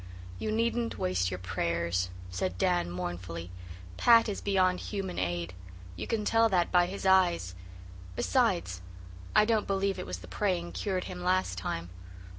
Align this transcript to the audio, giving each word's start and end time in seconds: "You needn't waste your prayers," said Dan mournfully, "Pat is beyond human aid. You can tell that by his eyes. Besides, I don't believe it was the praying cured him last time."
"You 0.39 0.51
needn't 0.51 0.97
waste 0.97 1.29
your 1.29 1.37
prayers," 1.37 2.09
said 2.31 2.57
Dan 2.57 2.89
mournfully, 2.89 3.51
"Pat 3.97 4.27
is 4.27 4.41
beyond 4.41 4.79
human 4.79 5.19
aid. 5.19 5.53
You 5.95 6.07
can 6.07 6.25
tell 6.25 6.49
that 6.49 6.71
by 6.71 6.87
his 6.87 7.05
eyes. 7.05 7.53
Besides, 8.15 8.81
I 9.35 9.45
don't 9.45 9.67
believe 9.67 9.99
it 9.99 10.07
was 10.07 10.17
the 10.17 10.27
praying 10.27 10.71
cured 10.71 11.03
him 11.03 11.21
last 11.23 11.59
time." 11.59 11.91